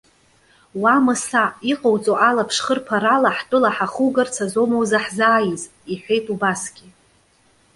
[0.81, 1.45] Уа, Мыса!
[1.71, 6.87] Иҟауҵо алаԥшхырԥарала ҳтәыла ҳахугарц азоума узаҳзааиз?- иҳәеит убасгьы.